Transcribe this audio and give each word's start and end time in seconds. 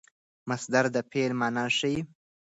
مصدر 0.49 0.85
د 0.95 0.97
فعل 1.09 1.31
مانا 1.39 1.65
ښيي. 1.77 1.99